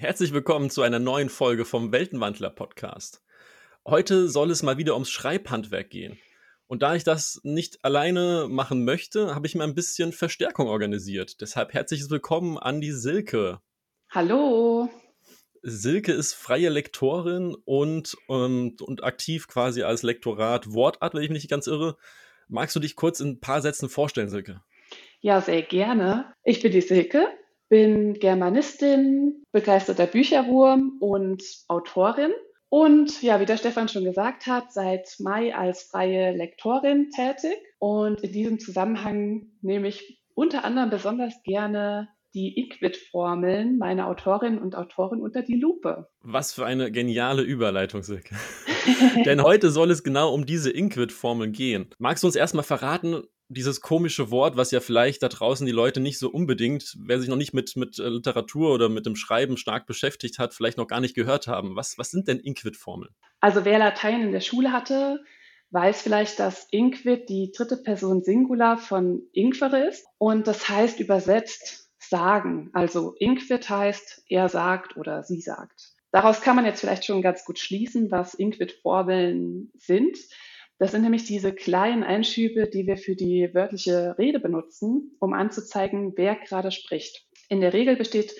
[0.00, 3.20] Herzlich willkommen zu einer neuen Folge vom Weltenwandler Podcast.
[3.84, 6.16] Heute soll es mal wieder ums Schreibhandwerk gehen.
[6.68, 11.40] Und da ich das nicht alleine machen möchte, habe ich mir ein bisschen Verstärkung organisiert.
[11.40, 13.58] Deshalb herzliches Willkommen an die Silke.
[14.08, 14.88] Hallo.
[15.62, 21.42] Silke ist freie Lektorin und, und, und aktiv quasi als Lektorat Wortart, wenn ich mich
[21.42, 21.96] nicht ganz irre.
[22.46, 24.62] Magst du dich kurz in ein paar Sätzen vorstellen, Silke?
[25.18, 26.32] Ja, sehr gerne.
[26.44, 27.26] Ich bin die Silke,
[27.68, 32.32] bin Germanistin, begeisterter Bücherwurm und Autorin.
[32.70, 37.56] Und ja, wie der Stefan schon gesagt hat, seit Mai als freie Lektorin tätig.
[37.78, 44.74] Und in diesem Zusammenhang nehme ich unter anderem besonders gerne die IQUIT-Formeln meiner Autorinnen und
[44.76, 46.08] Autoren unter die Lupe.
[46.20, 48.34] Was für eine geniale Überleitung, Silke.
[49.24, 51.88] Denn heute soll es genau um diese IQUIT-Formeln gehen.
[51.98, 56.00] Magst du uns erstmal verraten, dieses komische Wort, was ja vielleicht da draußen die Leute
[56.00, 59.56] nicht so unbedingt, wer sich noch nicht mit, mit äh, Literatur oder mit dem Schreiben
[59.56, 61.74] stark beschäftigt hat, vielleicht noch gar nicht gehört haben.
[61.74, 63.14] Was, was sind denn Inquit-Formeln?
[63.40, 65.20] Also wer Latein in der Schule hatte,
[65.70, 71.90] weiß vielleicht, dass Inquit die dritte Person Singular von Inquere ist und das heißt übersetzt
[71.98, 72.70] sagen.
[72.72, 75.92] Also Inquit heißt er sagt oder sie sagt.
[76.10, 80.16] Daraus kann man jetzt vielleicht schon ganz gut schließen, was Inquit-Formeln sind.
[80.78, 86.12] Das sind nämlich diese kleinen Einschübe, die wir für die wörtliche Rede benutzen, um anzuzeigen,
[86.16, 87.26] wer gerade spricht.
[87.48, 88.34] In der Regel besteht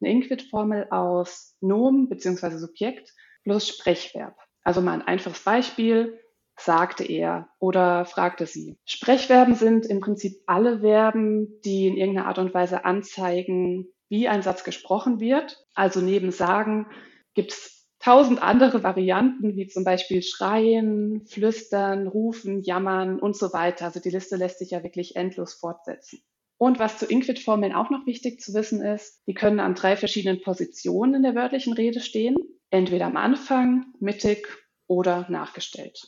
[0.00, 2.56] eine Inquit-Formel aus Nomen bzw.
[2.56, 3.12] Subjekt
[3.44, 4.36] plus Sprechverb.
[4.64, 6.18] Also mal ein einfaches Beispiel,
[6.56, 8.78] sagte er oder fragte sie.
[8.84, 14.42] Sprechverben sind im Prinzip alle Verben, die in irgendeiner Art und Weise anzeigen, wie ein
[14.42, 15.64] Satz gesprochen wird.
[15.74, 16.86] Also neben sagen
[17.34, 23.86] gibt es tausend andere Varianten, wie zum Beispiel schreien, flüstern, rufen, jammern und so weiter.
[23.86, 26.20] Also die Liste lässt sich ja wirklich endlos fortsetzen.
[26.58, 30.42] Und was zu Inquit-Formeln auch noch wichtig zu wissen ist, die können an drei verschiedenen
[30.42, 32.36] Positionen in der wörtlichen Rede stehen.
[32.70, 34.46] Entweder am Anfang, mittig
[34.86, 35.98] oder nachgestellt.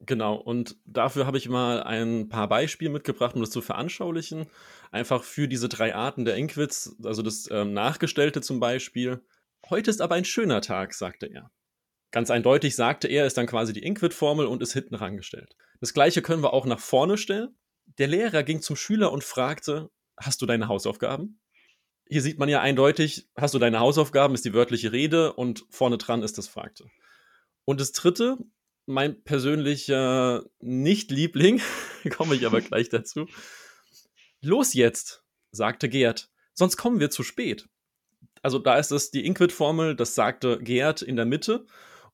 [0.00, 4.46] Genau, und dafür habe ich mal ein paar Beispiele mitgebracht, um das zu veranschaulichen.
[4.90, 9.20] Einfach für diese drei Arten der Inquits, also das ähm, Nachgestellte zum Beispiel,
[9.70, 11.50] Heute ist aber ein schöner Tag, sagte er.
[12.10, 15.56] Ganz eindeutig sagte er, ist dann quasi die Inquit-Formel und ist hinten rangestellt.
[15.80, 17.56] Das gleiche können wir auch nach vorne stellen.
[17.98, 21.40] Der Lehrer ging zum Schüler und fragte, hast du deine Hausaufgaben?
[22.06, 25.96] Hier sieht man ja eindeutig, hast du deine Hausaufgaben, ist die wörtliche Rede und vorne
[25.96, 26.84] dran ist das Fragte.
[27.64, 28.36] Und das dritte,
[28.84, 31.62] mein persönlicher Nicht-Liebling,
[32.16, 33.26] komme ich aber gleich dazu.
[34.42, 37.68] Los jetzt, sagte Gerd, sonst kommen wir zu spät
[38.42, 41.64] also da ist es die Inquit-Formel, das sagte Gerd in der Mitte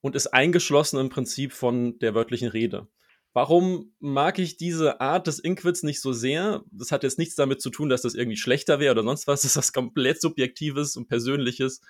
[0.01, 2.87] und ist eingeschlossen im Prinzip von der wörtlichen Rede.
[3.33, 6.65] Warum mag ich diese Art des Inquits nicht so sehr?
[6.71, 9.43] Das hat jetzt nichts damit zu tun, dass das irgendwie schlechter wäre oder sonst was.
[9.43, 11.81] Das ist was komplett Subjektives und Persönliches,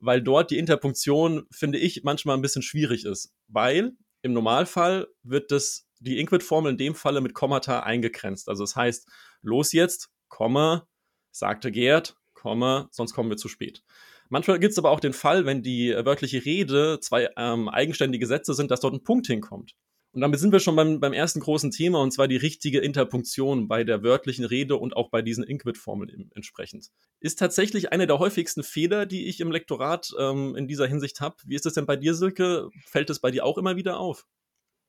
[0.00, 3.32] weil dort die Interpunktion, finde ich, manchmal ein bisschen schwierig ist.
[3.48, 8.48] Weil im Normalfall wird das, die Inquit-Formel in dem Falle mit Kommata eingegrenzt.
[8.48, 9.08] Also das heißt,
[9.42, 10.86] los jetzt, Komma,
[11.30, 13.82] sagte Gerd, Komma, sonst kommen wir zu spät.
[14.30, 18.26] Manchmal gibt es aber auch den Fall, wenn die äh, wörtliche Rede zwei ähm, eigenständige
[18.26, 19.74] Sätze sind, dass dort ein Punkt hinkommt.
[20.12, 23.68] Und damit sind wir schon beim, beim ersten großen Thema, und zwar die richtige Interpunktion
[23.68, 26.88] bei der wörtlichen Rede und auch bei diesen Inquit-Formeln entsprechend.
[27.20, 31.36] Ist tatsächlich einer der häufigsten Fehler, die ich im Lektorat ähm, in dieser Hinsicht habe.
[31.44, 32.70] Wie ist das denn bei dir, Silke?
[32.86, 34.26] Fällt es bei dir auch immer wieder auf?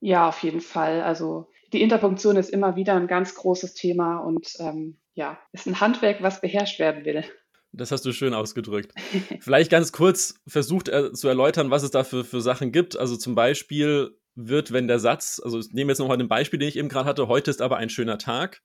[0.00, 1.02] Ja, auf jeden Fall.
[1.02, 5.80] Also die Interpunktion ist immer wieder ein ganz großes Thema und ähm, ja, ist ein
[5.80, 7.24] Handwerk, was beherrscht werden will.
[7.72, 8.92] Das hast du schön ausgedrückt.
[9.40, 12.96] Vielleicht ganz kurz versucht er zu erläutern, was es da für, für Sachen gibt.
[12.96, 16.68] Also zum Beispiel wird, wenn der Satz, also ich nehme jetzt nochmal ein Beispiel, den
[16.68, 18.62] ich eben gerade hatte, heute ist aber ein schöner Tag,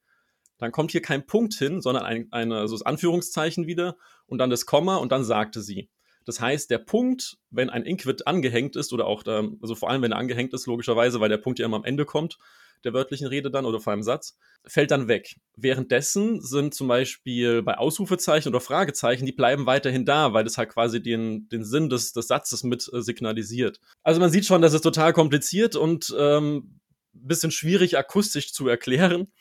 [0.58, 4.50] dann kommt hier kein Punkt hin, sondern ein, eine, also das Anführungszeichen wieder und dann
[4.50, 5.90] das Komma und dann sagte sie.
[6.28, 10.02] Das heißt, der Punkt, wenn ein Inquit angehängt ist oder auch, da, also vor allem
[10.02, 12.38] wenn er angehängt ist, logischerweise, weil der Punkt ja immer am Ende kommt,
[12.84, 15.38] der wörtlichen Rede dann oder vor einem Satz, fällt dann weg.
[15.56, 20.70] Währenddessen sind zum Beispiel bei Ausrufezeichen oder Fragezeichen, die bleiben weiterhin da, weil das halt
[20.70, 23.80] quasi den, den Sinn des, des Satzes mit äh, signalisiert.
[24.04, 26.82] Also man sieht schon, das ist total kompliziert und ähm,
[27.14, 29.32] bisschen schwierig akustisch zu erklären.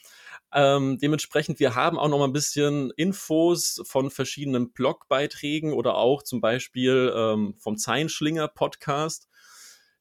[0.52, 6.22] Ähm, dementsprechend, wir haben auch noch mal ein bisschen Infos von verschiedenen Blogbeiträgen oder auch
[6.22, 9.28] zum Beispiel ähm, vom Zeilenschlinger Podcast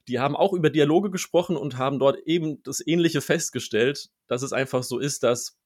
[0.08, 4.54] die haben auch über Dialoge gesprochen und haben dort eben das Ähnliche festgestellt, dass es
[4.54, 5.58] einfach so ist, dass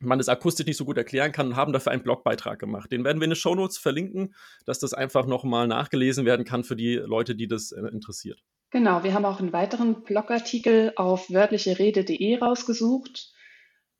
[0.00, 2.90] man es akustisch nicht so gut erklären kann und haben dafür einen Blogbeitrag gemacht.
[2.90, 4.34] Den werden wir in den Shownotes verlinken,
[4.66, 8.40] dass das einfach nochmal nachgelesen werden kann für die Leute, die das äh, interessiert.
[8.70, 13.32] Genau, wir haben auch einen weiteren Blogartikel auf wörtlicherede.de rausgesucht.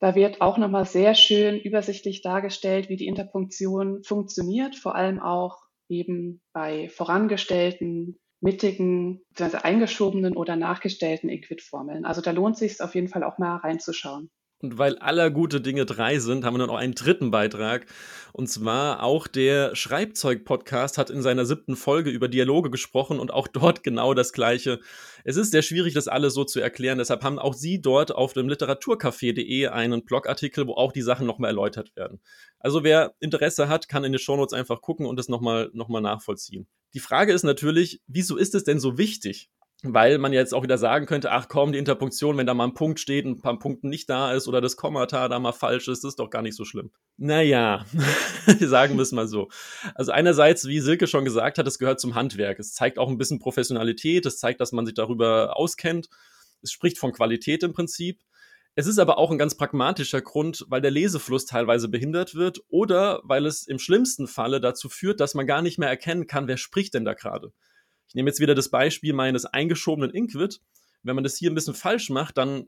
[0.03, 5.63] Da wird auch nochmal sehr schön übersichtlich dargestellt, wie die Interpunktion funktioniert, vor allem auch
[5.89, 9.59] eben bei vorangestellten, mittigen, bzw.
[9.59, 12.05] eingeschobenen oder nachgestellten Equid-Formeln.
[12.05, 14.29] Also da lohnt sich es auf jeden Fall auch mal reinzuschauen.
[14.63, 17.85] Und weil aller gute Dinge drei sind, haben wir noch einen dritten Beitrag.
[18.33, 23.49] Und zwar auch der Schreibzeug-Podcast hat in seiner siebten Folge über Dialoge gesprochen und auch
[23.49, 24.79] dort genau das Gleiche.
[25.25, 26.99] Es ist sehr schwierig, das alles so zu erklären.
[26.99, 31.51] Deshalb haben auch Sie dort auf dem literaturcafé.de einen Blogartikel, wo auch die Sachen nochmal
[31.51, 32.21] erläutert werden.
[32.61, 36.01] Also wer Interesse hat, kann in den Shownotes einfach gucken und es nochmal noch mal
[36.01, 36.69] nachvollziehen.
[36.95, 39.51] Die Frage ist natürlich, wieso ist es denn so wichtig?
[39.83, 42.75] Weil man jetzt auch wieder sagen könnte, ach komm, die Interpunktion, wenn da mal ein
[42.75, 45.89] Punkt steht und ein paar Punkten nicht da ist oder das Kommata da mal falsch
[45.89, 46.93] ist, ist doch gar nicht so schlimm.
[47.17, 47.85] Naja,
[48.61, 49.49] sagen wir es mal so.
[49.95, 52.61] Also einerseits, wie Silke schon gesagt hat, es gehört zum Handwerk.
[52.61, 56.09] Es zeigt auch ein bisschen Professionalität, es zeigt, dass man sich darüber auskennt.
[56.63, 58.21] Es spricht von Qualität im Prinzip.
[58.75, 63.21] Es ist aber auch ein ganz pragmatischer Grund, weil der Lesefluss teilweise behindert wird oder
[63.25, 66.57] weil es im schlimmsten Falle dazu führt, dass man gar nicht mehr erkennen kann, wer
[66.57, 67.53] spricht denn da gerade.
[68.13, 70.61] Ich nehme jetzt wieder das Beispiel meines eingeschobenen Inquit.
[71.03, 72.67] Wenn man das hier ein bisschen falsch macht, dann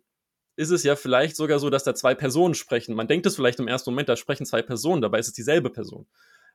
[0.56, 2.94] ist es ja vielleicht sogar so, dass da zwei Personen sprechen.
[2.94, 5.68] Man denkt es vielleicht im ersten Moment, da sprechen zwei Personen, dabei ist es dieselbe
[5.68, 6.06] Person.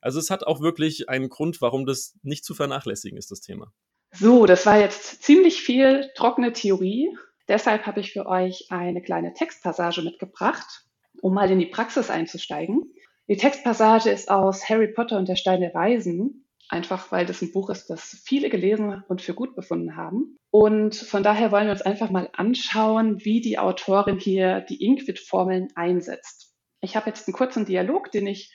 [0.01, 3.71] Also es hat auch wirklich einen Grund, warum das nicht zu vernachlässigen ist, das Thema.
[4.13, 7.15] So, das war jetzt ziemlich viel trockene Theorie.
[7.47, 10.87] Deshalb habe ich für euch eine kleine Textpassage mitgebracht,
[11.21, 12.91] um mal in die Praxis einzusteigen.
[13.27, 17.51] Die Textpassage ist aus Harry Potter und der Stein der Weisen einfach weil das ein
[17.51, 20.37] Buch ist, das viele gelesen und für gut befunden haben.
[20.51, 25.69] Und von daher wollen wir uns einfach mal anschauen, wie die Autorin hier die Inquit-Formeln
[25.75, 26.55] einsetzt.
[26.81, 28.53] Ich habe jetzt einen kurzen Dialog, den ich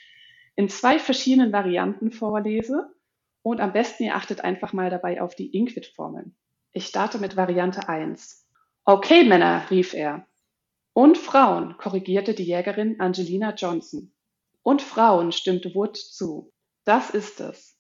[0.57, 2.89] in zwei verschiedenen Varianten vorlese.
[3.43, 6.35] Und am besten ihr achtet einfach mal dabei auf die Inquit-Formeln.
[6.73, 8.49] Ich starte mit Variante 1.
[8.85, 10.27] Okay, Männer, rief er.
[10.93, 14.15] Und Frauen, korrigierte die Jägerin Angelina Johnson.
[14.63, 16.53] Und Frauen, stimmte Wood zu.
[16.85, 17.74] Das ist es.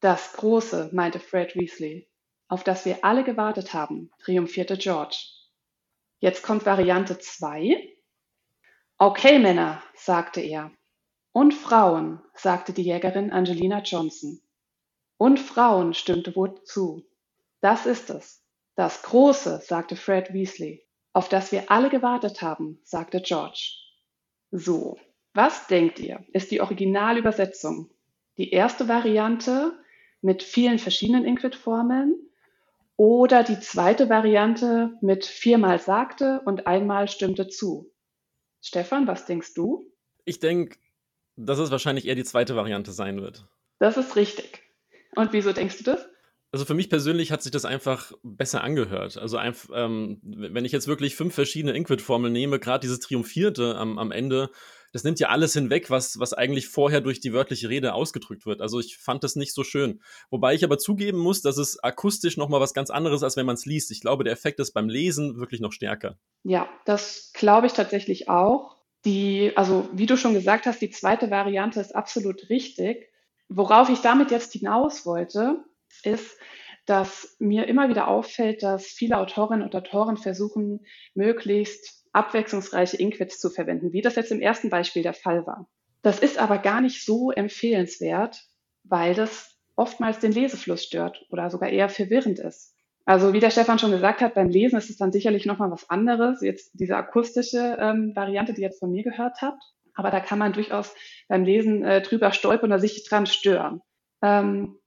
[0.00, 2.08] Das Große, meinte Fred Weasley,
[2.48, 5.16] auf das wir alle gewartet haben, triumphierte George.
[6.20, 7.96] Jetzt kommt Variante 2.
[8.96, 10.70] Okay, Männer, sagte er.
[11.32, 14.40] Und Frauen, sagte die Jägerin Angelina Johnson.
[15.18, 17.06] Und Frauen, stimmte Wood zu.
[17.60, 18.42] Das ist es.
[18.76, 20.82] Das Große, sagte Fred Weasley.
[21.12, 23.74] Auf das wir alle gewartet haben, sagte George.
[24.50, 24.98] So,
[25.34, 27.90] was denkt ihr, ist die Originalübersetzung?
[28.38, 29.78] Die erste Variante
[30.22, 32.14] mit vielen verschiedenen Inquit-Formeln
[32.96, 37.90] oder die zweite Variante mit viermal sagte und einmal stimmte zu.
[38.60, 39.90] Stefan, was denkst du?
[40.24, 40.76] Ich denke,
[41.36, 43.46] dass es wahrscheinlich eher die zweite Variante sein wird.
[43.78, 44.62] Das ist richtig.
[45.16, 46.06] Und wieso denkst du das?
[46.52, 49.16] Also für mich persönlich hat sich das einfach besser angehört.
[49.16, 54.10] Also ähm, wenn ich jetzt wirklich fünf verschiedene Inquit-Formeln nehme, gerade dieses Triumphierte am, am
[54.10, 54.50] Ende,
[54.92, 58.60] das nimmt ja alles hinweg, was, was eigentlich vorher durch die wörtliche Rede ausgedrückt wird.
[58.60, 60.00] Also ich fand das nicht so schön.
[60.30, 63.54] Wobei ich aber zugeben muss, dass es akustisch nochmal was ganz anderes, als wenn man
[63.54, 63.90] es liest.
[63.90, 66.18] Ich glaube, der Effekt ist beim Lesen wirklich noch stärker.
[66.42, 68.76] Ja, das glaube ich tatsächlich auch.
[69.04, 73.08] Die, also wie du schon gesagt hast, die zweite Variante ist absolut richtig.
[73.48, 75.64] Worauf ich damit jetzt hinaus wollte,
[76.02, 76.36] ist,
[76.86, 80.84] dass mir immer wieder auffällt, dass viele Autorinnen und Autoren versuchen,
[81.14, 85.68] möglichst abwechslungsreiche Inkwits zu verwenden, wie das jetzt im ersten Beispiel der Fall war.
[86.02, 88.42] Das ist aber gar nicht so empfehlenswert,
[88.84, 92.74] weil das oftmals den Lesefluss stört oder sogar eher verwirrend ist.
[93.04, 95.88] Also wie der Stefan schon gesagt hat, beim Lesen ist es dann sicherlich nochmal was
[95.88, 99.62] anderes, jetzt diese akustische ähm, Variante, die ihr jetzt von mir gehört habt.
[99.94, 100.94] Aber da kann man durchaus
[101.28, 103.80] beim Lesen äh, drüber stolpern oder sich dran stören.
[104.22, 104.78] Ähm,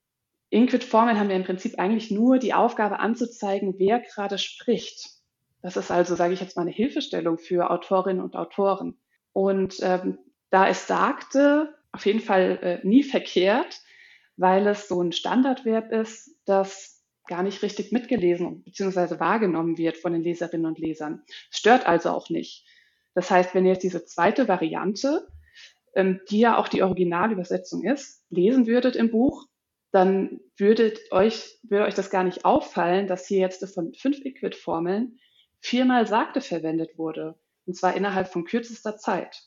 [0.50, 5.10] Inquit-Formeln haben ja im Prinzip eigentlich nur die Aufgabe anzuzeigen, wer gerade spricht.
[5.64, 9.00] Das ist also, sage ich jetzt mal, eine Hilfestellung für Autorinnen und Autoren.
[9.32, 13.82] Und ähm, da es sagte, auf jeden Fall äh, nie verkehrt,
[14.36, 19.20] weil es so ein Standardverb ist, das gar nicht richtig mitgelesen bzw.
[19.22, 21.24] wahrgenommen wird von den Leserinnen und Lesern.
[21.50, 22.68] Es stört also auch nicht.
[23.14, 25.30] Das heißt, wenn ihr jetzt diese zweite Variante,
[25.96, 29.48] ähm, die ja auch die Originalübersetzung ist, lesen würdet im Buch,
[29.92, 35.20] dann würdet euch, würde euch das gar nicht auffallen, dass hier jetzt von fünf Equid-Formeln
[35.64, 37.40] viermal sagte verwendet wurde.
[37.66, 39.44] Und zwar innerhalb von kürzester Zeit.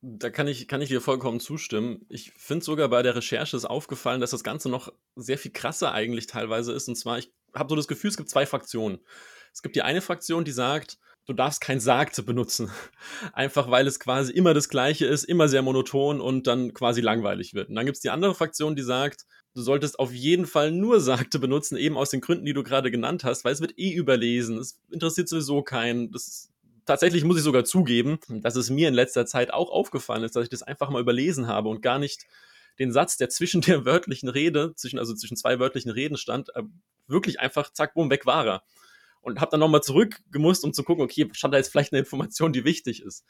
[0.00, 2.04] Da kann ich, kann ich dir vollkommen zustimmen.
[2.08, 5.92] Ich finde sogar bei der Recherche ist aufgefallen, dass das Ganze noch sehr viel krasser
[5.92, 6.88] eigentlich teilweise ist.
[6.88, 8.98] Und zwar, ich habe so das Gefühl, es gibt zwei Fraktionen.
[9.52, 12.70] Es gibt die eine Fraktion, die sagt, du darfst kein Sagte benutzen.
[13.32, 17.54] Einfach weil es quasi immer das Gleiche ist, immer sehr monoton und dann quasi langweilig
[17.54, 17.68] wird.
[17.68, 21.00] Und dann gibt es die andere Fraktion, die sagt, du solltest auf jeden Fall nur
[21.00, 23.92] Sagte benutzen, eben aus den Gründen, die du gerade genannt hast, weil es wird eh
[23.92, 24.58] überlesen.
[24.58, 26.10] Es interessiert sowieso keinen.
[26.10, 26.50] Das
[26.84, 30.44] tatsächlich muss ich sogar zugeben, dass es mir in letzter Zeit auch aufgefallen ist, dass
[30.44, 32.26] ich das einfach mal überlesen habe und gar nicht
[32.78, 36.62] den Satz, der zwischen der wörtlichen Rede, zwischen, also zwischen zwei wörtlichen Reden stand, äh,
[37.06, 38.62] wirklich einfach zack, boom, weg war er.
[39.22, 42.52] Und habe dann nochmal zurückgemusst, um zu gucken, okay, stand da jetzt vielleicht eine Information,
[42.52, 43.24] die wichtig ist.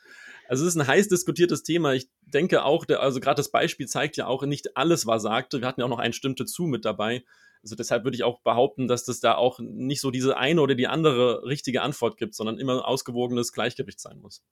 [0.49, 1.93] Also es ist ein heiß diskutiertes Thema.
[1.93, 5.61] Ich denke auch, der, also gerade das Beispiel zeigt ja auch, nicht alles war sagte.
[5.61, 7.25] Wir hatten ja auch noch ein Stimmte zu mit dabei.
[7.63, 10.75] Also deshalb würde ich auch behaupten, dass das da auch nicht so diese eine oder
[10.75, 14.43] die andere richtige Antwort gibt, sondern immer ein ausgewogenes Gleichgewicht sein muss.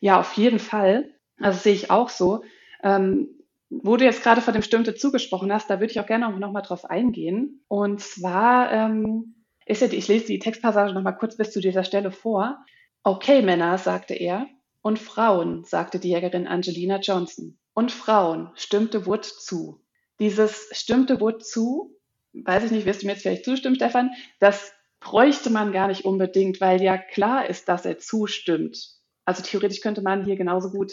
[0.00, 1.10] Ja, auf jeden Fall.
[1.38, 2.42] Also sehe ich auch so.
[2.82, 3.28] Ähm,
[3.70, 6.62] wo du jetzt gerade von dem Stimmte zugesprochen hast, da würde ich auch gerne nochmal
[6.62, 7.64] drauf eingehen.
[7.68, 12.64] Und zwar ähm, ist ich lese die Textpassage nochmal kurz bis zu dieser Stelle vor.
[13.02, 14.46] Okay, Männer, sagte er.
[14.80, 17.58] Und Frauen, sagte die Jägerin Angelina Johnson.
[17.72, 19.80] Und Frauen, stimmte Wood zu.
[20.18, 21.96] Dieses stimmte Wood zu
[22.32, 26.04] weiß ich nicht, wirst du mir jetzt vielleicht zustimmen, Stefan, das bräuchte man gar nicht
[26.04, 28.78] unbedingt, weil ja klar ist, dass er zustimmt.
[29.24, 30.92] Also theoretisch könnte man hier genauso gut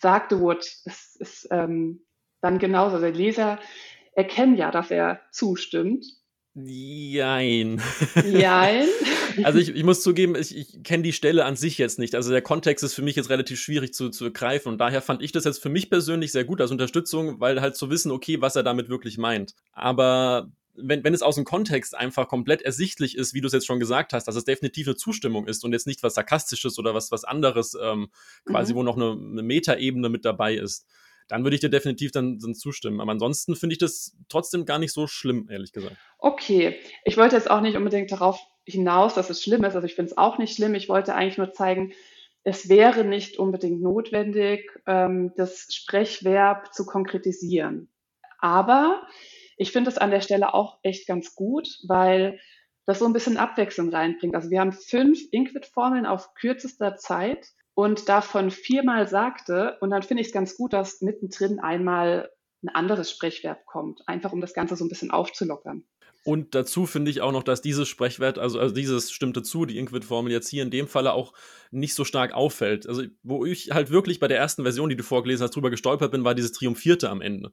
[0.00, 2.04] sagte Wood, es ist ähm,
[2.40, 2.96] dann genauso.
[2.96, 3.58] Also die Leser
[4.12, 6.04] erkennen ja, dass er zustimmt.
[6.64, 7.80] Jein.
[8.24, 8.86] Jein.
[9.44, 12.14] also ich, ich muss zugeben, ich, ich kenne die Stelle an sich jetzt nicht.
[12.14, 15.22] Also der Kontext ist für mich jetzt relativ schwierig zu, zu greifen und daher fand
[15.22, 18.40] ich das jetzt für mich persönlich sehr gut als Unterstützung, weil halt zu wissen, okay,
[18.40, 19.54] was er damit wirklich meint.
[19.72, 20.50] Aber
[20.80, 23.80] wenn, wenn es aus dem Kontext einfach komplett ersichtlich ist, wie du es jetzt schon
[23.80, 27.10] gesagt hast, dass es definitiv eine Zustimmung ist und jetzt nicht was Sarkastisches oder was,
[27.10, 28.08] was anderes, ähm,
[28.44, 28.76] quasi, mhm.
[28.76, 30.86] wo noch eine, eine Metaebene mit dabei ist,
[31.28, 33.00] dann würde ich dir definitiv dann, dann zustimmen.
[33.00, 35.96] Aber ansonsten finde ich das trotzdem gar nicht so schlimm, ehrlich gesagt.
[36.18, 39.74] Okay, ich wollte jetzt auch nicht unbedingt darauf hinaus, dass es schlimm ist.
[39.74, 40.74] Also ich finde es auch nicht schlimm.
[40.74, 41.92] Ich wollte eigentlich nur zeigen,
[42.44, 47.88] es wäre nicht unbedingt notwendig, ähm, das Sprechverb zu konkretisieren.
[48.38, 49.02] Aber
[49.56, 52.38] ich finde es an der Stelle auch echt ganz gut, weil
[52.86, 54.34] das so ein bisschen Abwechslung reinbringt.
[54.34, 59.76] Also wir haben fünf Inquit-Formeln auf kürzester Zeit und davon viermal sagte.
[59.80, 62.28] Und dann finde ich es ganz gut, dass mittendrin einmal
[62.60, 65.84] ein anderes Sprechverb kommt, einfach um das Ganze so ein bisschen aufzulockern.
[66.24, 69.78] Und dazu finde ich auch noch, dass dieses Sprechwert, also, also dieses stimmte zu, die
[69.78, 71.34] Inquit-Formel jetzt hier in dem Falle auch
[71.70, 72.88] nicht so stark auffällt.
[72.88, 76.10] Also, wo ich halt wirklich bei der ersten Version, die du vorgelesen hast, drüber gestolpert
[76.10, 77.52] bin, war dieses Triumphierte am Ende.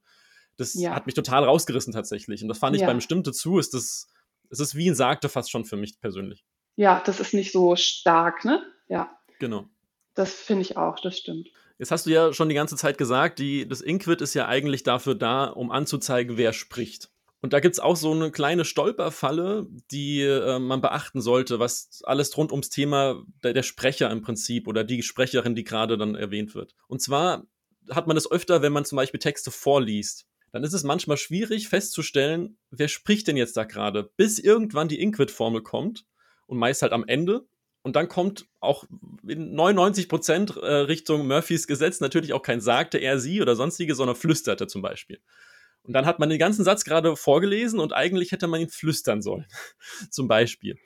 [0.57, 0.95] Das ja.
[0.95, 2.41] hat mich total rausgerissen tatsächlich.
[2.41, 2.87] Und das fand ich ja.
[2.87, 4.07] beim Stimmte zu, ist das,
[4.49, 6.43] es ist wie ein Sagte fast schon für mich persönlich.
[6.77, 8.63] Ja, das ist nicht so stark, ne?
[8.87, 9.15] Ja.
[9.37, 9.69] Genau.
[10.15, 11.49] Das finde ich auch, das stimmt.
[11.77, 14.83] Jetzt hast du ja schon die ganze Zeit gesagt, die, das Inquit ist ja eigentlich
[14.83, 17.09] dafür da, um anzuzeigen, wer spricht.
[17.41, 22.01] Und da gibt es auch so eine kleine Stolperfalle, die äh, man beachten sollte, was
[22.05, 26.15] alles rund ums Thema der, der Sprecher im Prinzip oder die Sprecherin, die gerade dann
[26.15, 26.73] erwähnt wird.
[26.87, 27.45] Und zwar
[27.91, 31.67] hat man das öfter, wenn man zum Beispiel Texte vorliest dann ist es manchmal schwierig
[31.67, 36.05] festzustellen, wer spricht denn jetzt da gerade, bis irgendwann die Inquit-Formel kommt
[36.47, 37.45] und meist halt am Ende.
[37.85, 38.85] Und dann kommt auch
[39.27, 43.93] in 99 Prozent äh, Richtung Murphys Gesetz natürlich auch kein sagte er sie oder sonstige,
[43.93, 45.19] sondern flüsterte zum Beispiel.
[45.83, 49.21] Und dann hat man den ganzen Satz gerade vorgelesen und eigentlich hätte man ihn flüstern
[49.21, 49.45] sollen.
[50.09, 50.79] zum Beispiel.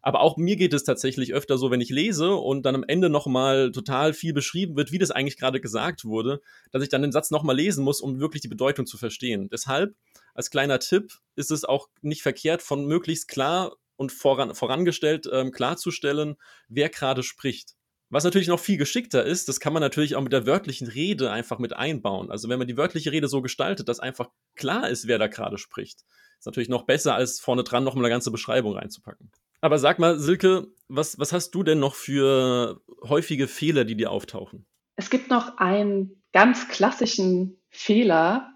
[0.00, 3.10] Aber auch mir geht es tatsächlich öfter so, wenn ich lese und dann am Ende
[3.10, 6.40] nochmal total viel beschrieben wird, wie das eigentlich gerade gesagt wurde,
[6.72, 9.50] dass ich dann den Satz nochmal lesen muss, um wirklich die Bedeutung zu verstehen.
[9.52, 9.94] Deshalb,
[10.32, 15.52] als kleiner Tipp, ist es auch nicht verkehrt, von möglichst klar und voran, vorangestellt ähm,
[15.52, 16.36] klarzustellen,
[16.68, 17.74] wer gerade spricht.
[18.08, 21.32] Was natürlich noch viel geschickter ist, das kann man natürlich auch mit der wörtlichen Rede
[21.32, 22.30] einfach mit einbauen.
[22.30, 25.58] Also wenn man die wörtliche Rede so gestaltet, dass einfach klar ist, wer da gerade
[25.58, 26.04] spricht,
[26.38, 29.32] ist natürlich noch besser, als vorne dran noch mal eine ganze Beschreibung reinzupacken.
[29.60, 34.12] Aber sag mal, Silke, was, was hast du denn noch für häufige Fehler, die dir
[34.12, 34.66] auftauchen?
[34.94, 38.52] Es gibt noch einen ganz klassischen Fehler,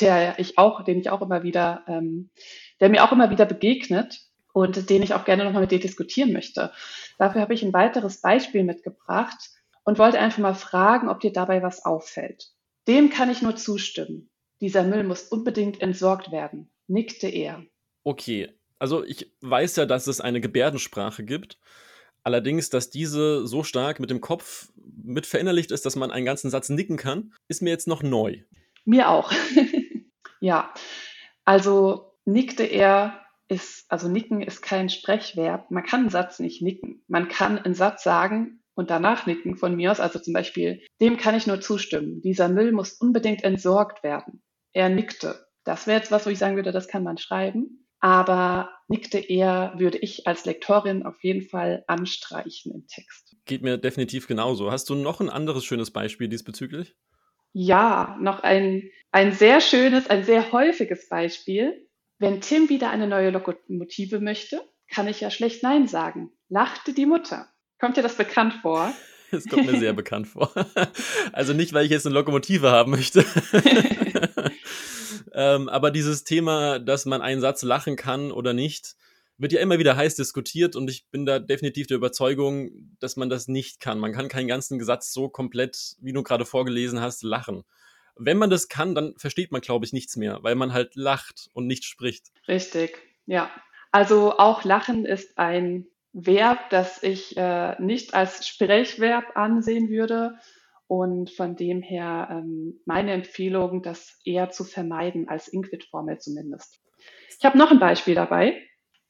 [0.00, 2.30] der ich auch, den ich auch immer wieder, ähm,
[2.80, 4.20] der mir auch immer wieder begegnet
[4.52, 6.72] und den ich auch gerne nochmal mit dir diskutieren möchte.
[7.18, 9.50] Dafür habe ich ein weiteres Beispiel mitgebracht
[9.84, 12.52] und wollte einfach mal fragen, ob dir dabei was auffällt.
[12.88, 14.30] Dem kann ich nur zustimmen.
[14.60, 17.64] Dieser Müll muss unbedingt entsorgt werden, nickte er.
[18.04, 21.58] Okay, also ich weiß ja, dass es eine Gebärdensprache gibt.
[22.24, 26.50] Allerdings, dass diese so stark mit dem Kopf mit verinnerlicht ist, dass man einen ganzen
[26.50, 28.42] Satz nicken kann, ist mir jetzt noch neu.
[28.84, 29.32] Mir auch.
[30.40, 30.72] ja,
[31.44, 33.21] also nickte er
[33.52, 35.70] ist, also nicken ist kein Sprechverb.
[35.70, 37.04] Man kann einen Satz nicht nicken.
[37.08, 40.00] Man kann einen Satz sagen und danach nicken von mir aus.
[40.00, 42.20] Also zum Beispiel, dem kann ich nur zustimmen.
[42.22, 44.42] Dieser Müll muss unbedingt entsorgt werden.
[44.72, 45.46] Er nickte.
[45.64, 49.74] Das wäre jetzt was, wo ich sagen würde, das kann man schreiben aber nickte eher,
[49.76, 53.36] würde ich als Lektorin auf jeden Fall anstreichen im Text.
[53.46, 54.72] Geht mir definitiv genauso.
[54.72, 56.96] Hast du noch ein anderes schönes Beispiel diesbezüglich?
[57.52, 61.88] Ja, noch ein, ein sehr schönes, ein sehr häufiges Beispiel.
[62.22, 66.30] Wenn Tim wieder eine neue Lokomotive möchte, kann ich ja schlecht Nein sagen.
[66.48, 67.48] Lachte die Mutter.
[67.80, 68.94] Kommt dir das bekannt vor?
[69.32, 70.52] Es kommt mir sehr bekannt vor.
[71.32, 73.24] Also nicht, weil ich jetzt eine Lokomotive haben möchte.
[75.34, 78.94] ähm, aber dieses Thema, dass man einen Satz lachen kann oder nicht,
[79.38, 83.30] wird ja immer wieder heiß diskutiert und ich bin da definitiv der Überzeugung, dass man
[83.30, 83.98] das nicht kann.
[83.98, 87.64] Man kann keinen ganzen Satz so komplett, wie du gerade vorgelesen hast, lachen.
[88.16, 91.48] Wenn man das kann, dann versteht man, glaube ich, nichts mehr, weil man halt lacht
[91.54, 92.30] und nicht spricht.
[92.48, 93.50] Richtig, ja.
[93.90, 100.38] Also auch Lachen ist ein Verb, das ich äh, nicht als Sprechverb ansehen würde.
[100.86, 106.80] Und von dem her ähm, meine Empfehlung, das eher zu vermeiden als Inquit-Formel zumindest.
[107.38, 108.62] Ich habe noch ein Beispiel dabei.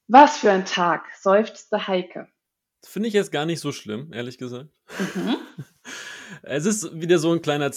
[0.06, 2.28] Was für ein Tag, seufzte Heike.
[2.84, 4.70] Finde ich jetzt gar nicht so schlimm, ehrlich gesagt.
[5.14, 5.36] Mhm.
[6.42, 7.70] Es ist wieder so ein kleiner,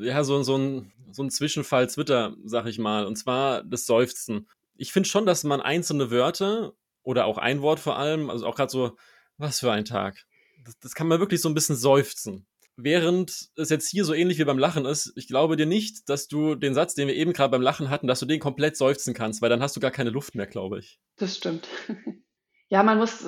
[0.00, 3.06] ja, so, so, ein, so ein Zwischenfall Twitter, sag ich mal.
[3.06, 4.48] Und zwar das Seufzen.
[4.76, 6.72] Ich finde schon, dass man einzelne Wörter
[7.02, 8.96] oder auch ein Wort vor allem, also auch gerade so,
[9.38, 10.24] was für ein Tag.
[10.64, 12.46] Das, das, kann man wirklich so ein bisschen seufzen.
[12.76, 16.26] Während es jetzt hier so ähnlich wie beim Lachen ist, ich glaube dir nicht, dass
[16.26, 19.14] du den Satz, den wir eben gerade beim Lachen hatten, dass du den komplett seufzen
[19.14, 20.98] kannst, weil dann hast du gar keine Luft mehr, glaube ich.
[21.16, 21.68] Das stimmt.
[22.68, 23.24] ja, man muss,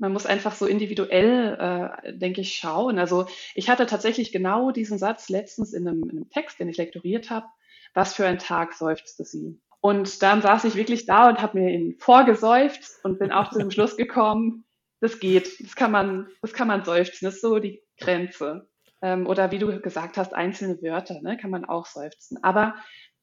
[0.00, 2.98] man muss einfach so individuell, äh, denke ich, schauen.
[2.98, 6.78] Also ich hatte tatsächlich genau diesen Satz letztens in einem, in einem Text, den ich
[6.78, 7.46] lektoriert habe.
[7.92, 9.60] Was für ein Tag seufzte sie?
[9.80, 13.58] Und dann saß ich wirklich da und habe mir ihn vorgesäuft und bin auch zu
[13.58, 14.64] dem Schluss gekommen,
[15.00, 18.68] das geht, das kann man, das kann man seufzen, das ist so die Grenze.
[19.02, 22.42] Ähm, oder wie du gesagt hast, einzelne Wörter, ne, kann man auch seufzen.
[22.42, 22.74] Aber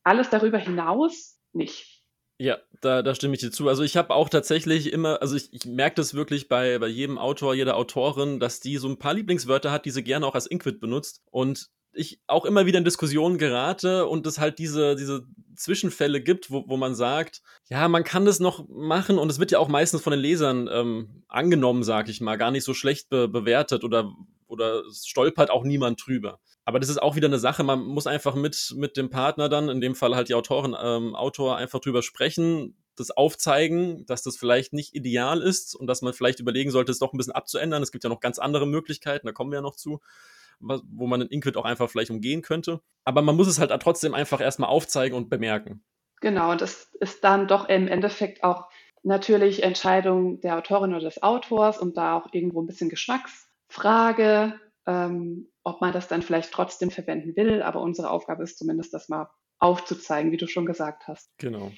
[0.03, 1.96] alles darüber hinaus nicht.
[2.39, 3.67] Ja, da, da stimme ich dir zu.
[3.67, 7.17] Also ich habe auch tatsächlich immer, also ich, ich merke das wirklich bei, bei jedem
[7.17, 10.45] Autor, jeder Autorin, dass die so ein paar Lieblingswörter hat, die sie gerne auch als
[10.45, 11.23] Inquit benutzt.
[11.31, 15.25] Und ich auch immer wieder in Diskussionen gerate und es halt diese, diese
[15.55, 19.51] Zwischenfälle gibt, wo, wo man sagt, ja, man kann das noch machen und es wird
[19.51, 23.09] ja auch meistens von den Lesern ähm, angenommen, sag ich mal, gar nicht so schlecht
[23.09, 24.13] be bewertet oder,
[24.45, 26.39] oder stolpert auch niemand drüber.
[26.67, 29.69] Aber das ist auch wieder eine Sache, man muss einfach mit, mit dem Partner dann,
[29.69, 34.35] in dem Fall halt die Autorin, ähm, Autor, einfach drüber sprechen, das aufzeigen, dass das
[34.35, 37.81] vielleicht nicht ideal ist und dass man vielleicht überlegen sollte, es doch ein bisschen abzuändern.
[37.83, 40.01] Es gibt ja noch ganz andere Möglichkeiten, da kommen wir ja noch zu
[40.59, 42.81] wo man einen Inquit auch einfach vielleicht umgehen könnte.
[43.03, 45.83] Aber man muss es halt trotzdem einfach erstmal aufzeigen und bemerken.
[46.19, 48.67] Genau, und das ist dann doch im Endeffekt auch
[49.03, 55.49] natürlich Entscheidung der Autorin oder des Autors und da auch irgendwo ein bisschen Geschmacksfrage, ähm,
[55.63, 57.61] ob man das dann vielleicht trotzdem verwenden will.
[57.61, 61.29] Aber unsere Aufgabe ist zumindest, das mal aufzuzeigen, wie du schon gesagt hast.
[61.37, 61.71] Genau.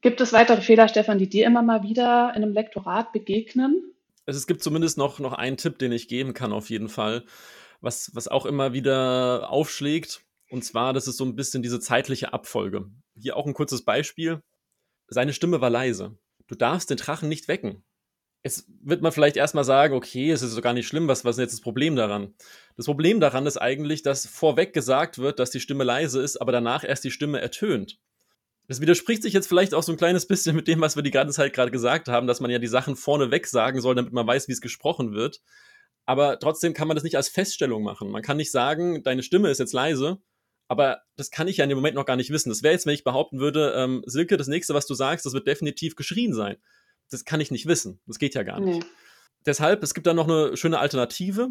[0.00, 3.94] Gibt es weitere Fehler, Stefan, die dir immer mal wieder in einem Lektorat begegnen?
[4.26, 7.24] Es gibt zumindest noch, noch einen Tipp, den ich geben kann, auf jeden Fall
[7.80, 10.24] was, was auch immer wieder aufschlägt.
[10.50, 12.90] Und zwar, das ist so ein bisschen diese zeitliche Abfolge.
[13.14, 14.40] Hier auch ein kurzes Beispiel.
[15.08, 16.16] Seine Stimme war leise.
[16.46, 17.84] Du darfst den Drachen nicht wecken.
[18.44, 21.36] Jetzt wird man vielleicht erstmal sagen, okay, es ist doch gar nicht schlimm, was, was
[21.36, 22.34] ist jetzt das Problem daran?
[22.76, 26.52] Das Problem daran ist eigentlich, dass vorweg gesagt wird, dass die Stimme leise ist, aber
[26.52, 27.98] danach erst die Stimme ertönt.
[28.68, 31.10] Das widerspricht sich jetzt vielleicht auch so ein kleines bisschen mit dem, was wir die
[31.10, 34.26] ganze Zeit gerade gesagt haben, dass man ja die Sachen vorneweg sagen soll, damit man
[34.26, 35.40] weiß, wie es gesprochen wird
[36.06, 38.10] aber trotzdem kann man das nicht als Feststellung machen.
[38.10, 40.18] Man kann nicht sagen, deine Stimme ist jetzt leise,
[40.68, 42.50] aber das kann ich ja in dem Moment noch gar nicht wissen.
[42.50, 45.32] Das wäre jetzt, wenn ich behaupten würde, ähm, Silke, das nächste, was du sagst, das
[45.32, 46.56] wird definitiv geschrien sein.
[47.10, 48.00] Das kann ich nicht wissen.
[48.06, 48.80] Das geht ja gar nicht.
[48.80, 48.90] Nee.
[49.46, 51.50] Deshalb, es gibt da noch eine schöne Alternative.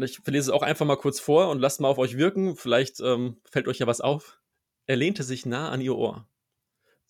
[0.00, 2.56] Ich lese es auch einfach mal kurz vor und lasst mal auf euch wirken.
[2.56, 4.38] Vielleicht ähm, fällt euch ja was auf.
[4.86, 6.28] Er lehnte sich nah an ihr Ohr.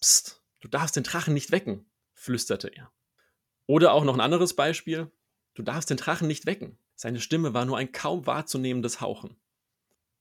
[0.00, 2.90] Psst, du darfst den Drachen nicht wecken, flüsterte er.
[3.66, 5.10] Oder auch noch ein anderes Beispiel.
[5.54, 6.78] Du darfst den Drachen nicht wecken.
[6.94, 9.36] Seine Stimme war nur ein kaum wahrzunehmendes Hauchen.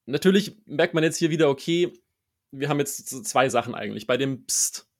[0.05, 1.93] Natürlich merkt man jetzt hier wieder, okay,
[2.51, 4.07] wir haben jetzt zwei Sachen eigentlich.
[4.07, 4.90] Bei dem Psst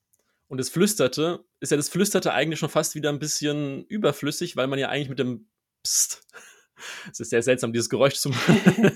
[0.51, 4.67] und das Flüsterte ist ja das Flüsterte eigentlich schon fast wieder ein bisschen überflüssig, weil
[4.67, 5.47] man ja eigentlich mit dem
[5.81, 6.27] Psst,
[7.09, 8.91] es ist sehr seltsam, dieses Geräusch zu machen,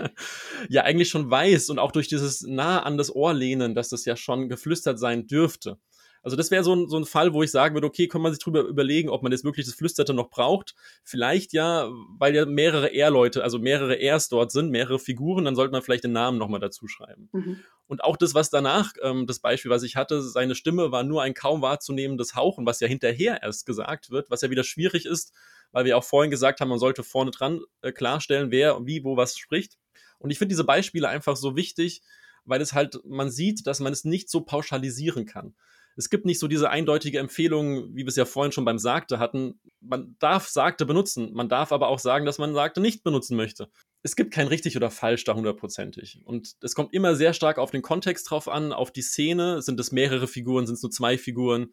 [0.70, 4.06] ja eigentlich schon weiß und auch durch dieses nah an das Ohr lehnen, dass das
[4.06, 5.78] ja schon geflüstert sein dürfte.
[6.24, 8.32] Also das wäre so ein, so ein Fall, wo ich sagen würde, okay, kann man
[8.32, 10.74] sich drüber überlegen, ob man jetzt wirklich das Flüsterte noch braucht.
[11.04, 15.72] Vielleicht ja, weil ja mehrere R-Leute, also mehrere Rs dort sind, mehrere Figuren, dann sollte
[15.72, 17.28] man vielleicht den Namen nochmal dazu schreiben.
[17.32, 17.60] Mhm.
[17.86, 21.20] Und auch das, was danach, ähm, das Beispiel, was ich hatte, seine Stimme war nur
[21.20, 25.34] ein kaum wahrzunehmendes Hauchen, was ja hinterher erst gesagt wird, was ja wieder schwierig ist,
[25.72, 29.18] weil wir auch vorhin gesagt haben, man sollte vorne dran äh, klarstellen, wer wie wo
[29.18, 29.76] was spricht.
[30.18, 32.00] Und ich finde diese Beispiele einfach so wichtig,
[32.46, 35.54] weil es halt, man sieht, dass man es nicht so pauschalisieren kann
[35.96, 39.18] es gibt nicht so diese eindeutige Empfehlung, wie wir es ja vorhin schon beim Sagte
[39.18, 39.60] hatten.
[39.80, 43.68] Man darf Sagte benutzen, man darf aber auch sagen, dass man Sagte nicht benutzen möchte.
[44.02, 46.20] Es gibt kein richtig oder falsch da hundertprozentig.
[46.24, 49.62] Und es kommt immer sehr stark auf den Kontext drauf an, auf die Szene.
[49.62, 51.72] Sind es mehrere Figuren, sind es nur zwei Figuren?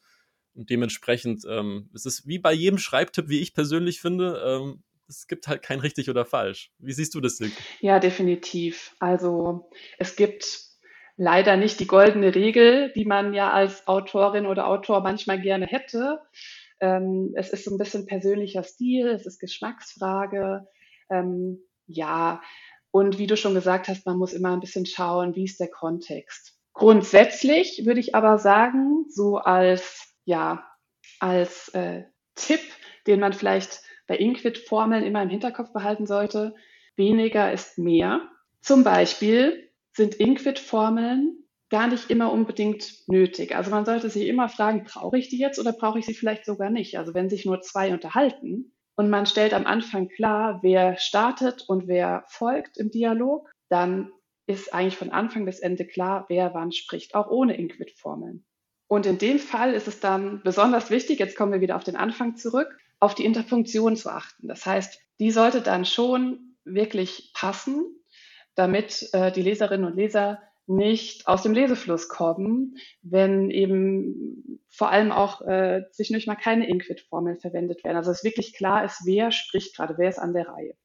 [0.53, 5.27] Und dementsprechend, ähm, es ist wie bei jedem Schreibtipp, wie ich persönlich finde, ähm, es
[5.27, 6.71] gibt halt kein richtig oder falsch.
[6.77, 7.55] Wie siehst du das, Silke?
[7.81, 8.95] Ja, definitiv.
[8.99, 10.70] Also es gibt
[11.17, 16.21] leider nicht die goldene Regel, die man ja als Autorin oder Autor manchmal gerne hätte.
[16.79, 20.67] Ähm, es ist so ein bisschen persönlicher Stil, es ist Geschmacksfrage.
[21.09, 22.41] Ähm, ja,
[22.91, 25.69] und wie du schon gesagt hast, man muss immer ein bisschen schauen, wie ist der
[25.69, 26.57] Kontext.
[26.73, 30.65] Grundsätzlich würde ich aber sagen, so als, ja,
[31.19, 32.03] als äh,
[32.35, 32.61] Tipp,
[33.07, 36.55] den man vielleicht bei Inquit-Formeln immer im Hinterkopf behalten sollte,
[36.95, 38.21] weniger ist mehr.
[38.61, 43.55] Zum Beispiel sind Inquit-Formeln gar nicht immer unbedingt nötig.
[43.55, 46.45] Also man sollte sich immer fragen, brauche ich die jetzt oder brauche ich sie vielleicht
[46.45, 46.97] sogar nicht?
[46.97, 51.87] Also wenn sich nur zwei unterhalten und man stellt am Anfang klar, wer startet und
[51.87, 54.11] wer folgt im Dialog, dann
[54.47, 58.45] ist eigentlich von Anfang bis Ende klar, wer wann spricht, auch ohne Inquit-Formeln.
[58.87, 61.95] Und in dem Fall ist es dann besonders wichtig, jetzt kommen wir wieder auf den
[61.95, 64.49] Anfang zurück, auf die Interpunktion zu achten.
[64.49, 68.00] Das heißt, die sollte dann schon wirklich passen,
[68.55, 75.11] damit äh, die Leserinnen und Leser nicht aus dem Lesefluss kommen, wenn eben vor allem
[75.11, 77.97] auch äh, zwischendurch mal keine Inquit-Formeln verwendet werden.
[77.97, 80.75] Also es wirklich klar ist, wer spricht gerade, wer ist an der Reihe.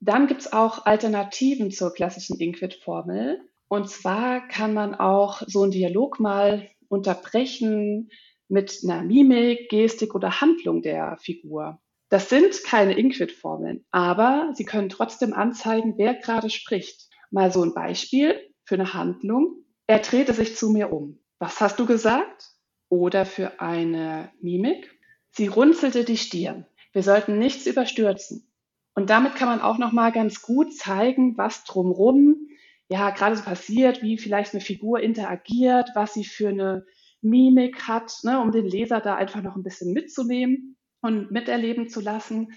[0.00, 3.40] Dann gibt es auch Alternativen zur klassischen Inquit-Formel.
[3.68, 8.10] Und zwar kann man auch so einen Dialog mal unterbrechen
[8.48, 11.80] mit einer Mimik, Gestik oder Handlung der Figur.
[12.08, 17.08] Das sind keine Inquit-Formeln, aber sie können trotzdem anzeigen, wer gerade spricht.
[17.30, 19.64] Mal so ein Beispiel für eine Handlung.
[19.86, 21.18] Er drehte sich zu mir um.
[21.38, 22.50] Was hast du gesagt?
[22.88, 24.90] Oder für eine Mimik.
[25.30, 26.66] Sie runzelte die Stirn.
[26.92, 28.50] Wir sollten nichts überstürzen.
[28.94, 32.48] Und damit kann man auch noch mal ganz gut zeigen, was drumrum
[32.88, 36.86] ja gerade so passiert, wie vielleicht eine Figur interagiert, was sie für eine
[37.20, 42.00] Mimik hat, ne, um den Leser da einfach noch ein bisschen mitzunehmen und miterleben zu
[42.00, 42.54] lassen.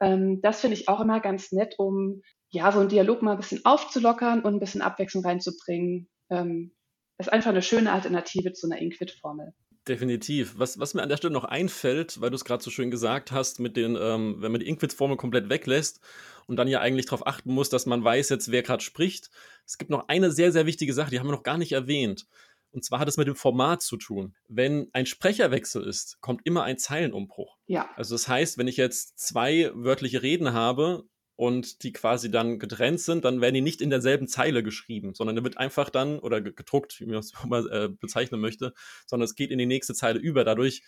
[0.00, 3.38] Ähm, das finde ich auch immer ganz nett, um ja, so einen Dialog mal ein
[3.38, 6.08] bisschen aufzulockern und ein bisschen Abwechslung reinzubringen.
[6.30, 6.72] Ähm,
[7.18, 9.54] ist einfach eine schöne Alternative zu einer Inquit-Formel.
[9.88, 10.54] Definitiv.
[10.58, 13.30] Was, was mir an der Stelle noch einfällt, weil du es gerade so schön gesagt
[13.30, 16.00] hast, mit den, ähm, wenn man die Inquit-Formel komplett weglässt
[16.46, 19.30] und dann ja eigentlich darauf achten muss, dass man weiß jetzt, wer gerade spricht.
[19.64, 22.26] Es gibt noch eine sehr, sehr wichtige Sache, die haben wir noch gar nicht erwähnt.
[22.72, 24.34] Und zwar hat es mit dem Format zu tun.
[24.48, 27.56] Wenn ein Sprecherwechsel ist, kommt immer ein Zeilenumbruch.
[27.66, 27.88] Ja.
[27.96, 31.04] Also das heißt, wenn ich jetzt zwei wörtliche Reden habe,
[31.36, 35.36] und die quasi dann getrennt sind, dann werden die nicht in derselben Zeile geschrieben, sondern
[35.36, 38.72] da wird einfach dann, oder gedruckt, wie man es mal äh, bezeichnen möchte,
[39.06, 40.44] sondern es geht in die nächste Zeile über.
[40.44, 40.82] Dadurch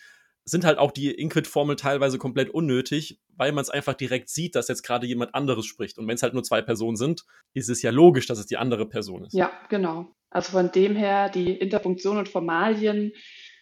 [0.45, 4.69] sind halt auch die Inquit-Formel teilweise komplett unnötig, weil man es einfach direkt sieht, dass
[4.69, 5.99] jetzt gerade jemand anderes spricht.
[5.99, 8.57] Und wenn es halt nur zwei Personen sind, ist es ja logisch, dass es die
[8.57, 9.35] andere Person ist.
[9.35, 10.15] Ja, genau.
[10.31, 13.13] Also von dem her, die Interpunktion und Formalien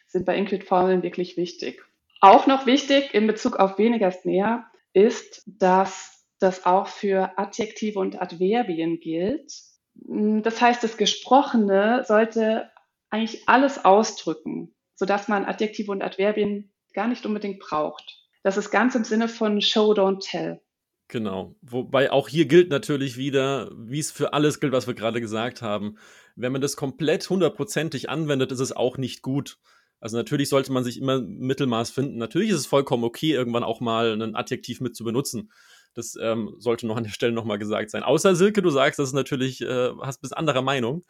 [0.07, 1.83] sind bei Inquit-Formeln wirklich wichtig.
[2.21, 7.99] Auch noch wichtig in Bezug auf weniger ist mehr ist, dass das auch für Adjektive
[7.99, 9.53] und Adverbien gilt.
[9.95, 12.71] Mm, das heißt, das Gesprochene sollte
[13.11, 18.19] eigentlich alles ausdrücken, sodass man Adjektive und Adverbien gar nicht unbedingt braucht.
[18.43, 20.61] Das ist ganz im Sinne von Show, don't tell.
[21.09, 21.55] Genau.
[21.63, 25.63] Wobei auch hier gilt natürlich wieder, wie es für alles gilt, was wir gerade gesagt
[25.63, 25.99] haben.
[26.35, 29.59] Wenn man das komplett hundertprozentig anwendet, ist es auch nicht gut.
[30.01, 32.19] Also natürlich sollte man sich immer Mittelmaß finden.
[32.19, 35.51] Natürlich ist es vollkommen okay, irgendwann auch mal ein Adjektiv mit zu benutzen.
[35.97, 38.03] Das ähm, sollte noch an der Stelle nochmal gesagt sein.
[38.03, 41.05] Außer Silke, du sagst, das ist natürlich, äh, hast bis anderer Meinung.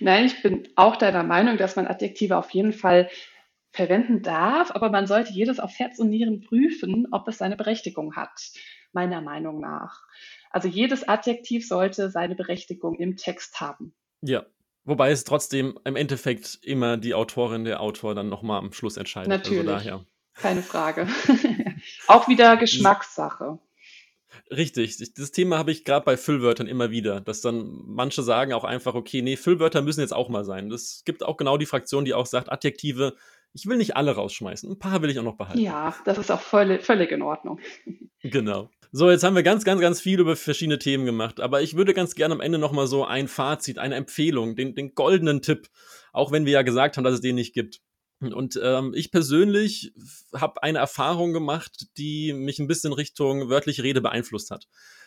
[0.00, 3.10] Nein, ich bin auch deiner Meinung, dass man Adjektive auf jeden Fall
[3.72, 8.16] verwenden darf, aber man sollte jedes auf Herz und Nieren prüfen, ob es seine Berechtigung
[8.16, 8.30] hat,
[8.92, 10.02] meiner Meinung nach.
[10.50, 13.94] Also jedes Adjektiv sollte seine Berechtigung im Text haben.
[14.22, 14.46] Ja,
[14.84, 19.32] Wobei es trotzdem im Endeffekt immer die Autorin, der Autor dann nochmal am Schluss entscheidet.
[19.32, 19.72] Also natürlich.
[19.72, 20.06] Also daher.
[20.34, 21.08] Keine Frage.
[22.06, 23.58] Auch wieder Geschmackssache.
[24.50, 24.96] Richtig.
[25.14, 28.94] Das Thema habe ich gerade bei Füllwörtern immer wieder, dass dann manche sagen auch einfach,
[28.94, 30.70] okay, nee, Füllwörter müssen jetzt auch mal sein.
[30.70, 33.14] Es gibt auch genau die Fraktion, die auch sagt, Adjektive,
[33.52, 34.70] ich will nicht alle rausschmeißen.
[34.70, 35.60] Ein paar will ich auch noch behalten.
[35.60, 37.60] Ja, das ist auch völlig, völlig in Ordnung.
[38.22, 38.70] Genau.
[38.90, 41.94] So, jetzt haben wir ganz, ganz, ganz viel über verschiedene Themen gemacht, aber ich würde
[41.94, 45.68] ganz gerne am Ende nochmal so ein Fazit, eine Empfehlung, den, den goldenen Tipp,
[46.12, 47.80] auch wenn wir ja gesagt haben, dass es den nicht gibt.
[48.32, 49.92] Und ähm, ich persönlich
[50.34, 54.66] habe eine Erfahrung gemacht, die mich ein bisschen Richtung wörtliche Rede beeinflusst hat.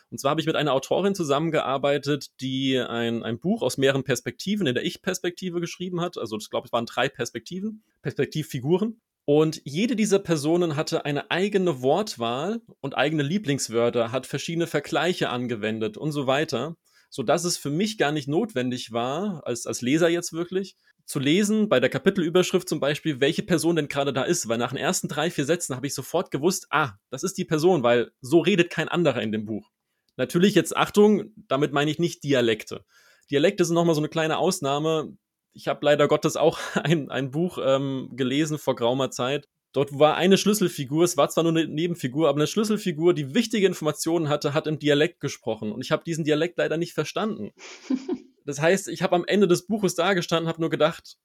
[0.10, 4.68] Und zwar habe ich mit einer Autorin zusammengearbeitet, die ein, ein Buch aus mehreren Perspektiven
[4.68, 6.18] in der Ich-Perspektive geschrieben hat.
[6.18, 9.02] Also ich glaube, es waren drei Perspektiven, Perspektivfiguren.
[9.26, 15.98] Und jede dieser Personen hatte eine eigene Wortwahl und eigene Lieblingswörter, hat verschiedene Vergleiche angewendet
[15.98, 16.78] und so weiter,
[17.10, 20.76] sodass es für mich gar nicht notwendig war, als, als Leser jetzt wirklich,
[21.08, 24.72] zu lesen, bei der Kapitelüberschrift zum Beispiel, welche Person denn gerade da ist, weil nach
[24.72, 28.12] den ersten drei, vier Sätzen habe ich sofort gewusst, ah, das ist die Person, weil
[28.20, 29.72] so redet kein anderer in dem Buch.
[30.18, 32.84] Natürlich jetzt Achtung, damit meine ich nicht Dialekte.
[33.32, 35.16] Dialekte sind nochmal so eine kleine Ausnahme.
[35.54, 39.48] Ich habe leider Gottes auch ein, ein Buch ähm, gelesen vor geraumer Zeit.
[39.78, 43.68] Dort war eine Schlüsselfigur, es war zwar nur eine Nebenfigur, aber eine Schlüsselfigur, die wichtige
[43.68, 45.72] Informationen hatte, hat im Dialekt gesprochen.
[45.72, 47.52] Und ich habe diesen Dialekt leider nicht verstanden.
[48.44, 51.18] Das heißt, ich habe am Ende des Buches dagestanden, habe nur gedacht,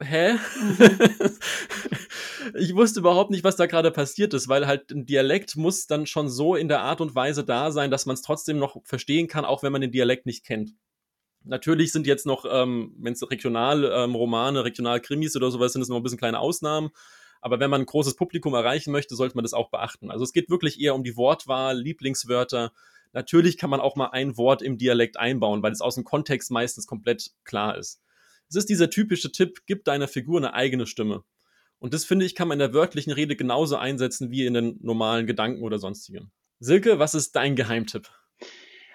[0.00, 0.34] hä?
[0.34, 0.38] Mhm.
[2.54, 6.06] ich wusste überhaupt nicht, was da gerade passiert ist, weil halt ein Dialekt muss dann
[6.06, 9.26] schon so in der Art und Weise da sein, dass man es trotzdem noch verstehen
[9.26, 10.74] kann, auch wenn man den Dialekt nicht kennt.
[11.42, 15.96] Natürlich sind jetzt noch, ähm, wenn es Regionalromane, ähm, Regionalkrimis oder sowas sind, es noch
[15.96, 16.90] ein bisschen kleine Ausnahmen.
[17.46, 20.10] Aber wenn man ein großes Publikum erreichen möchte, sollte man das auch beachten.
[20.10, 22.72] Also es geht wirklich eher um die Wortwahl, Lieblingswörter.
[23.12, 26.50] Natürlich kann man auch mal ein Wort im Dialekt einbauen, weil es aus dem Kontext
[26.50, 28.02] meistens komplett klar ist.
[28.48, 31.22] Es ist dieser typische Tipp, gib deiner Figur eine eigene Stimme.
[31.78, 34.80] Und das finde ich, kann man in der wörtlichen Rede genauso einsetzen wie in den
[34.82, 36.32] normalen Gedanken oder sonstigen.
[36.58, 38.10] Silke, was ist dein Geheimtipp?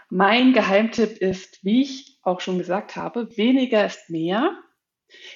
[0.10, 4.62] Mein Geheimtipp ist, wie ich auch schon gesagt habe, weniger ist mehr.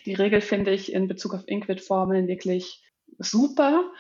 [0.06, 2.82] Die Regel finde ich in Bezug auf Inquit-Formeln wirklich
[3.18, 3.92] super.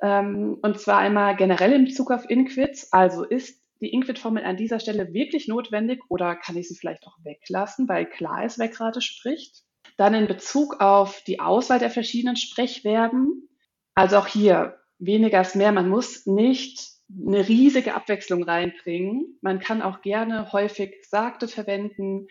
[0.00, 2.92] Ähm, und zwar einmal generell in Bezug auf Inquits.
[2.92, 7.16] Also ist die Inquit-Formel an dieser Stelle wirklich notwendig oder kann ich sie vielleicht auch
[7.22, 9.62] weglassen, weil klar ist, wer gerade spricht?
[9.96, 13.48] Dann in Bezug auf die Auswahl der verschiedenen Sprechverben.
[13.94, 15.72] Also auch hier weniger ist mehr.
[15.72, 16.94] Man muss nicht
[17.26, 19.38] eine riesige Abwechslung reinbringen.
[19.40, 22.26] Man kann auch gerne häufig Sagte verwenden,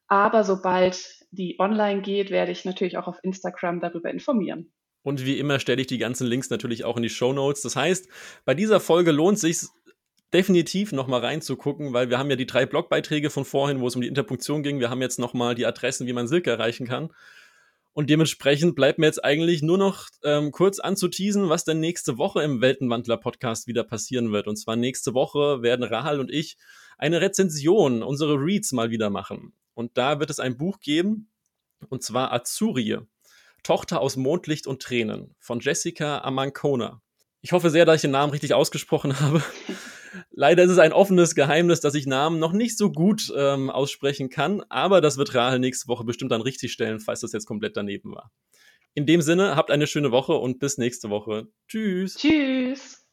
[0.07, 4.71] Aber sobald die online geht, werde ich natürlich auch auf Instagram darüber informieren.
[5.03, 7.61] Und wie immer stelle ich die ganzen Links natürlich auch in die Show Notes.
[7.61, 8.07] Das heißt,
[8.45, 9.57] bei dieser Folge lohnt es sich
[10.35, 14.01] definitiv nochmal reinzugucken, weil wir haben ja die drei Blogbeiträge von vorhin, wo es um
[14.01, 14.81] die Interpunktion ging.
[14.81, 17.09] Wir haben jetzt nochmal die Adressen, wie man Silke erreichen kann.
[17.93, 22.43] Und dementsprechend bleibt mir jetzt eigentlich nur noch ähm, kurz anzuteasen, was denn nächste Woche
[22.43, 24.47] im Weltenwandler-Podcast wieder passieren wird.
[24.47, 26.57] Und zwar nächste Woche werden Rahal und ich
[26.97, 29.53] eine Rezension, unsere Reads mal wieder machen.
[29.73, 31.29] Und da wird es ein Buch geben,
[31.87, 32.97] und zwar Azurie,
[33.63, 37.01] Tochter aus Mondlicht und Tränen von Jessica Amancona.
[37.41, 39.41] Ich hoffe sehr, dass ich den Namen richtig ausgesprochen habe.
[40.31, 44.29] Leider ist es ein offenes Geheimnis, dass ich Namen noch nicht so gut ähm, aussprechen
[44.29, 47.77] kann, aber das wird Rahel nächste Woche bestimmt dann richtig stellen, falls das jetzt komplett
[47.77, 48.31] daneben war.
[48.93, 51.47] In dem Sinne, habt eine schöne Woche und bis nächste Woche.
[51.67, 52.15] Tschüss.
[52.15, 53.04] Tschüss.